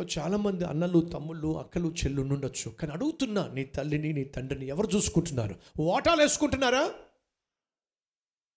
ఇంట్లో 0.00 0.22
చాలామంది 0.22 0.64
అన్నలు 0.64 1.00
తమ్ముళ్ళు 1.00 1.58
అక్కలు 1.58 1.94
చెల్లు 2.04 2.22
ఉండొచ్చు. 2.22 2.70
కానీ 2.70 2.92
అడుగుతున్నా 2.92 3.48
నీ 3.48 3.64
తల్లిని 3.64 4.12
నీ 4.12 4.24
తండ్రిని 4.24 4.66
ఎవరు 4.66 4.96
చూసుకుంటున్నారు? 4.96 5.54
వాటాలు 5.80 6.20
వేసుకుంటున్నారా? 6.20 6.94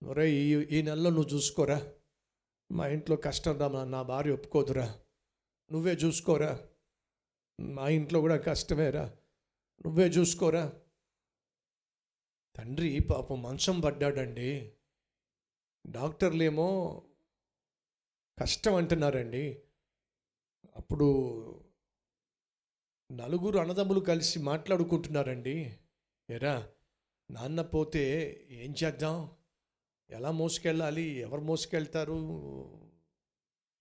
ఒరే 0.04 0.32
ఈ 0.32 0.78
ఈ 0.78 0.82
నెలలో 0.82 1.10
నువ్వు 1.10 1.30
చూసుకోరా? 1.30 1.92
మా 2.72 2.88
ఇంట్లో 2.88 3.16
కష్టం 3.16 3.60
రా 3.60 3.84
నా 3.84 4.02
భార్య 4.02 4.32
ఒప్పుకోదురా. 4.32 5.00
నువ్వే 5.72 5.94
చూసుకోరా? 5.94 6.60
మా 7.62 7.90
ఇంట్లో 7.90 8.22
కూడా 8.22 8.38
కష్టమేరా 8.38 9.06
నువ్వే 9.86 10.08
చూసుకోరా? 10.08 10.74
తండ్రి 12.56 13.00
పాపం 13.00 13.42
మంచం 13.42 13.80
పడ్డాడండి. 13.80 14.72
డాక్టర్లేమో 15.88 17.02
కష్టం 18.40 18.76
అంటున్నారండి. 18.76 19.62
అప్పుడు 20.76 21.08
నలుగురు 23.12 23.60
అన్నదమ్ములు 23.60 24.00
కలిసి 24.00 24.40
మాట్లాడుకుంటున్నారండి. 24.40 25.80
ఎరా 26.30 26.70
నాన్న 27.32 27.62
పోతే 27.62 28.38
ఏం 28.50 28.76
చేద్దాం? 28.84 29.30
ఎలా 30.10 30.32
మోసుకెళ్ళాలి? 30.32 31.02
ఎవరు 31.02 31.42
మోసుకెళ్తారు? 31.42 32.16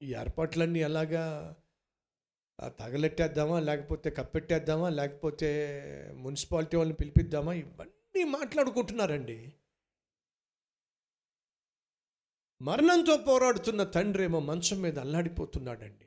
ఈ 0.02 0.14
ఏర్పాట్లన్నీ 0.14 0.78
ఎలాగా? 0.78 1.56
తగలెట్టేద్దామా? 2.66 3.60
లేకపోతే 3.60 4.10
కప్పెట్టేద్దామా? 4.10 4.88
లేకపోతే 4.88 5.82
మున్సిపాలిటీ 6.16 6.76
వాళ్ళని 6.76 6.96
పిలిపిద్దామా? 6.96 7.52
ఇవన్నీ 7.52 8.24
మాట్లాడుకుంటున్నారండి. 8.24 9.52
మరణంతో 12.62 13.16
పోరాడుతున్న 13.16 13.84
తండ్రి 13.84 14.24
ఏమో 14.24 14.40
మంచం 14.40 14.80
మీద 14.80 14.98
అల్లాడిపోతున్నాడండి. 14.98 16.04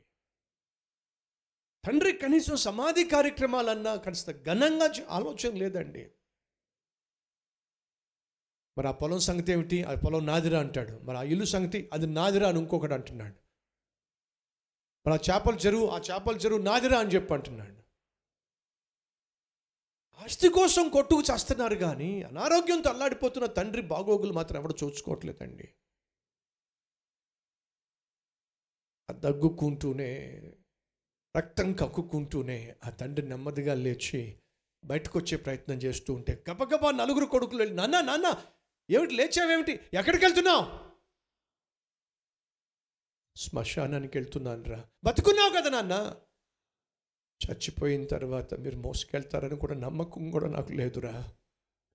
తండ్రి 1.88 2.18
కనీసం 2.18 2.56
సమాధి 2.56 3.04
కార్యక్రమాలన్నా 3.04 3.96
కాస్త 3.96 4.32
ఘనంగా 4.32 4.94
ఆలోచన 5.10 5.58
లేదండి. 5.58 6.12
మరి 8.78 8.88
ఆ 8.88 8.92
పొలం 8.92 9.20
సంగతి 9.20 9.52
ఏమిటి? 9.52 9.84
ఆ 9.84 9.96
పొలం 10.06 10.26
నాదిరా 10.26 10.60
అంటాడు. 10.60 11.00
మరి 11.00 11.18
ఆ 11.18 11.24
ఇల్లు 11.24 11.46
సంగతి? 11.46 11.90
అది 11.94 12.08
నాదిరా 12.08 12.50
అని 12.50 12.60
ఇంకొకటి 12.60 12.94
అంటున్నాడు. 12.94 13.36
మరి 15.08 15.14
ఆ 15.14 15.36
చేపల 15.36 15.56
చెరువు 15.56 15.88
ఆ 15.88 16.00
చేపల 16.00 16.36
చెరువు 16.38 16.62
నాదిరా 16.62 17.00
అని 17.00 17.10
చెప్పి 17.10 17.34
అంటున్నాడు. 17.34 17.76
ఆస్తి 20.24 20.50
కోసం 20.50 20.90
కొట్టుకు 20.90 21.22
చేస్తున్నారు 21.22 21.76
కానీ 21.76 22.24
అనారోగ్యంతో 22.24 22.90
అల్లాడిపోతున్న 22.90 23.46
తండ్రి 23.46 23.82
బాగోగులు 23.82 24.34
మాత్రం 24.34 24.62
ఎవడు 24.62 24.76
చూసుకోవట్లేదండి. 24.84 25.74
ఆ 29.10 29.14
దగ్గుకుంటూనే 29.14 30.12
రక్తం 31.36 31.74
కక్కుకుంటూనే 31.74 32.76
ఆ 32.84 32.90
తండ్రి 32.90 33.30
నెమ్మదిగా 33.30 33.74
లేచి 33.74 34.38
బయటకు 34.84 35.20
వచ్చే 35.20 35.38
ప్రయత్నం 35.38 35.78
చేస్తూ 35.78 36.14
ఉంటే 36.14 36.44
గబగబా 36.50 36.92
నలుగురు 36.92 37.26
కొడుకులు 37.26 37.58
వెళ్ళి 37.58 37.76
నాన్న 37.76 38.02
నాన్న 38.02 38.46
ఏమిటి 38.90 39.14
లేచావేమిటి? 39.14 39.72
ఎక్కడికి 39.72 40.26
వెళ్తున్నావు? 40.26 40.86
శ్మశానానికి 43.38 44.18
వెళ్తున్నాను 44.18 44.64
రా 44.64 44.86
బతుకున్నావు 45.04 45.50
కదా 45.50 45.70
నాన్న. 45.70 46.16
చచ్చిపోయిన 47.46 48.06
తర్వాత 48.06 48.54
మీరు 48.54 48.76
మోసుకెళ్తారని 48.76 49.56
కూడా 49.56 49.74
నమ్మకం 49.74 50.32
కూడా 50.32 50.48
నాకు 50.48 50.72
లేదురా. 50.72 51.34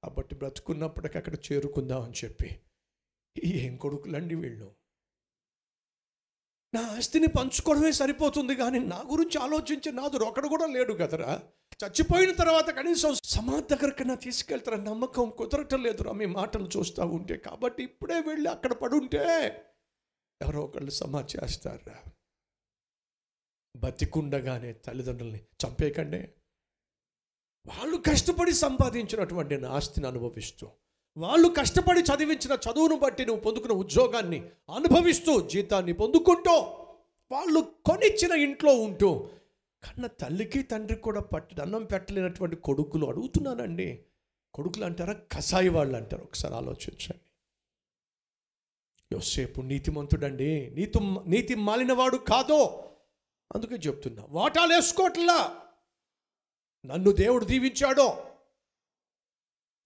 కాబట్టి 0.03 0.35
బ్రతుకున్నప్పటికీ 0.35 1.19
అక్కడ 1.19 1.35
చేరుకుందాం 1.35 2.03
అని 2.03 2.13
చెప్పి. 2.25 2.61
ఏం 3.45 3.77
కొడుకులండి 3.77 4.35
వీళ్ళు? 4.35 4.80
నా 6.75 6.81
ఆస్తిని 6.97 7.27
పంచుకోవడమే 7.27 7.93
సరిపోతుంది 7.93 8.57
కానీ 8.57 8.79
నా 8.79 9.05
గురించి 9.11 9.39
ఆలోచించే 9.39 9.93
నాదు 9.93 10.17
ఒకడు 10.17 10.49
కూడా 10.49 10.67
లేడు 10.67 10.93
కదరా. 10.93 11.43
చచ్చిపోయిన 11.85 12.33
తర్వాత 12.33 12.71
కనీసం 12.71 13.17
సమాధి 13.25 13.75
దగ్గరకన్నా 13.75 14.15
తీసుకెళ్తారని 14.15 14.85
నమ్మకం 14.85 15.33
కుదరటం 15.39 15.83
లేదురా 15.83 16.13
మీ 16.13 16.27
మాటలు 16.27 16.69
చూస్తూ 16.77 17.07
ఉంటే. 17.07 17.37
కాబట్టి 17.37 17.83
ఇప్పుడే 17.83 18.21
వెళ్ళి 18.21 18.51
అక్కడ 18.51 18.73
పడుంటే 18.73 19.19
ఎవరో 20.43 20.61
ఒకళ్ళు 20.65 20.91
సమా 20.91 21.27
చేస్తారా. 21.37 22.13
బతికుండగానే 23.77 24.73
తల్లిదండ్రుల్ని 24.73 25.41
చంపేయకండి. 25.67 26.21
వాళ్ళు 27.67 27.97
కష్టపడి 27.97 28.53
సంపాదించినటువంటి 28.53 29.57
నా 29.57 29.71
ఆస్తిని 29.71 30.07
అనుభవిస్తూ 30.07 30.71
వాళ్ళు 31.17 31.49
కష్టపడి 31.49 32.01
చదివించిన 32.01 32.53
చదువును 32.53 32.99
బట్టి 32.99 33.27
నువ్వు 33.27 33.43
పొందుకున్న 33.43 33.73
ఉద్యోగాన్ని 33.75 34.39
అనుభవిస్తూ 34.75 35.41
జీతాన్ని 35.41 35.93
పొందుకుంటూ 35.93 36.53
వాళ్ళు 37.33 37.61
కొనిచ్చిన 37.61 38.33
ఇంట్లో 38.33 38.75
ఉంటూ 38.75 39.31
కన్న 39.83 40.07
తల్లికి 40.07 40.63
తండ్రికి 40.63 41.03
కూడా 41.03 41.21
పట్టి 41.21 41.63
అన్నం 41.63 41.85
పెట్టలేనటువంటి 41.85 42.57
కొడుకులు 42.57 43.07
అడుగుతున్నానండి 43.07 44.05
కొడుకులు 44.55 44.85
అంటారా 44.85 45.13
కసాయి 45.13 45.69
వాళ్ళు 45.69 45.97
అంటారు. 45.97 46.23
ఒకసారి 46.23 46.55
ఆలోచించండి. 46.55 47.21
యోసేపు 49.13 49.61
నీతిమంతుడండి. 49.61 50.71
నీతి 50.71 50.99
నీతి 51.27 51.55
మాలినవాడు 51.55 52.17
కాదో 52.17 52.91
అందుకే 53.55 53.75
చెప్తున్నా. 53.75 54.25
వాటాలు 54.29 54.75
వేసుకోవట్లా 54.75 55.57
నన్ను 56.87 57.11
దేవుడు 57.11 57.45
దీవించాడో 57.45 58.30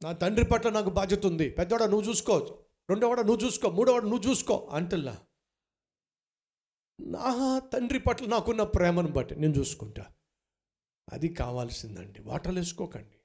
నా 0.02 0.12
తండ్రి 0.12 0.44
పట్ల 0.44 0.70
నాకు 0.70 0.90
బాధ్యత 0.90 1.26
ఉంది. 1.26 1.50
పెద్దవాడ 1.50 1.82
నువ్వు 1.82 2.10
చూసుకో. 2.10 2.64
రెండోవాడ 2.90 3.20
నువ్వు 3.20 3.46
చూసుకో. 3.46 3.70
మూడోవాడ 3.70 4.02
నువ్వు 4.02 4.30
చూసుకో 4.30 4.68
అంటల్లా 4.72 5.26
నా 7.00 7.58
తండ్రి 7.58 7.98
పట్ల 7.98 8.26
నాకున్న 8.26 8.62
ప్రేమను 8.62 9.08
బట్టి 9.08 9.36
నేను 9.36 9.52
చూసుకుంటా. 9.52 10.12
అది 11.12 11.28
కావాల్సిందండి. 11.28 12.22
వాటలు 12.22 12.58
వేసుకోకండి. 12.58 13.18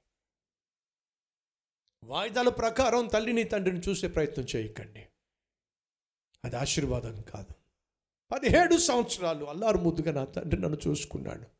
వాయిదాల 2.04 2.48
ప్రకారం 2.48 3.06
తల్లిని 3.06 3.44
తండ్రిని 3.44 3.80
చూసే 3.80 4.08
ప్రయత్నం 4.08 4.46
చేయకండి. 4.56 5.08
అది 6.44 6.56
ఆశీర్వాదం 6.56 7.22
కాదు. 7.22 7.54
పదిహేడు 8.32 8.76
సంవత్సరాలు 8.76 9.44
అల్లారు 9.44 9.78
ముద్దుగా 9.78 10.12
నా 10.12 10.24
తండ్రి 10.24 10.60
నన్ను 10.60 10.78
చూసుకున్నాడు. 10.88 11.59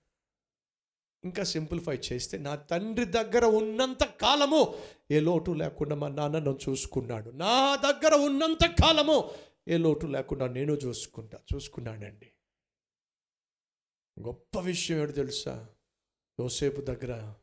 ఇంకా 1.25 1.45
సింప్లిఫై 1.45 2.01
చేస్తే 2.13 2.39
నా 2.39 2.55
తండ్రి 2.55 3.05
దగ్గర 3.05 3.45
ఉన్నంత 3.45 4.05
కాలము 4.05 4.75
ఏ 5.11 5.21
లోటు 5.21 5.51
లేకుండా 5.51 5.97
మా 5.97 6.09
నాన్న 6.09 6.37
నన్ను 6.37 6.59
చూసుకున్నాడు. 6.69 7.31
నా 7.31 7.77
దగ్గర 7.77 8.15
ఉన్నంత 8.15 8.67
కాలము 8.67 9.31
ఏ 9.69 9.77
లోటు 9.77 10.07
లేకుండా 10.07 10.47
నేను 10.47 10.73
చూసుకుంటా. 10.73 11.39
చూసుకున్నాడండి. 11.55 12.33
గొప్ప 14.21 14.61
విషయం 14.61 14.99
ఏడు 14.99 15.13
తెలుసా? 15.13 15.67
యోసేపు 16.41 16.81
దగ్గర 16.81 17.35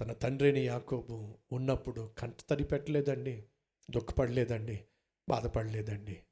తన 0.00 0.12
తండ్రిని 0.12 0.66
యాకోబు 0.66 1.38
ఉన్నప్పుడు 1.52 2.10
కంట 2.18 2.34
తడి 2.50 2.64
పెట్టలేదండి 2.64 3.44
దుఃఖపడలేదండి 3.90 4.84
బాధపడలేదండి. 5.28 6.22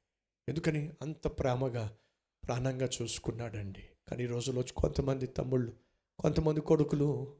ఎందుకని? 0.49 0.91
అంత 1.01 1.27
ప్రేమగా 1.27 1.97
ప్రాణంగా 2.43 2.89
చూసుకున్నాడండి. 3.01 3.89
కానీ 4.07 4.23
ఈ 4.23 4.27
రోజులో 4.27 4.63
కొంతమంది 4.75 5.27
తమ్ముళ్ళు 5.27 5.90
కొంతమంది 6.21 6.61
కొడుకులు 6.61 7.37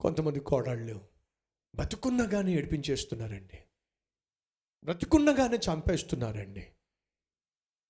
కొంతమంది 0.00 0.40
కోడళ్ళు 0.40 1.08
బతుకున్నగానే 1.74 2.52
ఏడిపించేస్తున్నారండి. 2.52 3.58
బ్రతుకున్నగానే 4.84 5.56
చంపేస్తున్నారండి. 5.56 6.72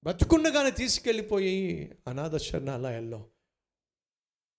బ్రతుకున్నగానే 0.05 0.71
తీసుకెళ్ళిపోయి 0.71 1.89
అనాథ 2.09 2.37
శరణాలయాల్లో 2.37 3.31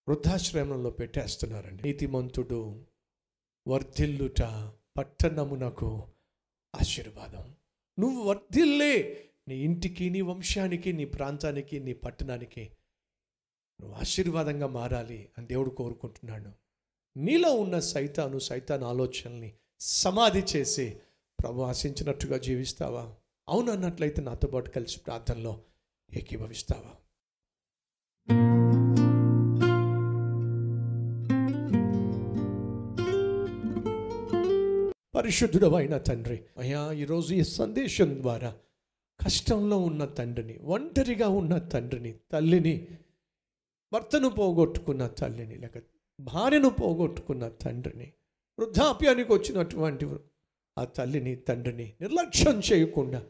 వృద్ధాశ్రమంలో 0.09 0.89
పెట్టేస్తున్నారండి. 0.89 1.83
నీతిమంతుడు 1.83 2.88
వర్ధిల్లుట 3.67 4.41
పట్టణమునకు 4.97 6.13
ఆశీర్వాదం. 6.75 7.56
నువ్వు 8.00 8.24
వర్ధిల్లే 8.24 9.24
నీ 9.47 9.56
ఇంటికి 9.56 10.09
నీ 10.09 10.21
వంశానికి 10.21 10.94
నీ 10.94 11.06
ప్రాంతానికి 11.06 11.80
నీ 11.80 11.94
పట్టణానికి 11.94 12.77
నువ్వు 13.83 13.97
ఆశీర్వాదంగా 14.00 14.68
మారాలి 14.68 15.30
అని 15.38 15.47
దేవుడు 15.47 15.69
కోరుకుంటున్నాడు. 15.69 16.51
నీలో 17.18 17.53
ఉన్న 17.53 17.80
సైతాను 17.80 18.39
సైతాన్ 18.39 18.83
ఆలోచనల్ని 18.83 19.53
సమాధి 19.80 20.44
చేసి 20.56 20.97
ప్రభు 21.44 21.62
ఆశించినట్టుగా 21.62 22.38
జీవిస్తావా? 22.38 23.13
అవును 23.50 23.71
అన్నట్లయితే 23.71 24.21
నాతో 24.21 24.47
పాటు 24.47 24.69
కలిసి 24.69 25.00
ప్రార్థనలో 25.00 25.62
ఏకీభవిస్తావా? 26.13 26.94
పరిశుద్ధుడవైన 35.15 35.97
తండ్రి 35.97 36.41
అయ్యా 36.57 36.91
ఈరోజు 36.91 37.33
ఈ 37.33 37.44
సందేశం 37.44 38.21
ద్వారా 38.21 38.56
కష్టంలో 39.19 39.77
ఉన్న 39.77 40.06
తండ్రిని 40.06 40.57
ఒంటరిగా 40.57 41.27
ఉన్న 41.27 41.57
తండ్రిని 41.57 42.13
తల్లిని 42.31 42.88
భర్తను 43.94 44.30
పోగొట్టుకున్న 44.30 45.07
తల్లిని 45.07 45.56
లేక 45.56 45.81
భార్యను 46.19 46.69
పోగొట్టుకున్న 46.69 47.48
తండ్రిని 47.48 48.12
వృద్ధాప్యానికి 48.60 49.34
వచ్చినటువంటి 49.34 50.07
ఆ 50.78 50.84
తల్లిని 50.84 51.36
తండ్రిని 51.36 51.94
నిర్లక్ష్యం 52.01 52.62
చేయకుండా 52.74 53.24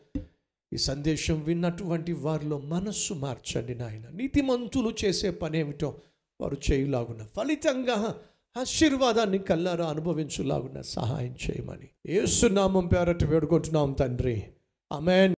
ఈ 0.73 0.77
సందేశం 0.77 1.41
విన్నటువంటి 1.41 2.13
వారిలో 2.13 2.59
మనస్సు 2.59 3.13
మార్చండి 3.13 3.75
నాయన. 3.75 4.09
నీతిమంతులు 4.09 4.93
చేసే 5.05 5.29
పనేమిటో 5.29 5.95
వారు 6.41 6.57
చేయులాగున 6.71 7.25
ఫలితంగా 7.35 8.15
ఆశీర్వాదాన్ని 8.57 9.37
కల్లారా 9.37 9.85
అనుభవించులాగున 9.85 10.81
సహాయం 10.81 11.35
చేయమని. 11.35 11.89
ఏసునామం 12.07 12.87
పేరట 12.87 13.23
వేడుకుంటున్నాం 13.23 13.93
తండ్రి. 13.93 14.43
అమెన్ 14.91 15.35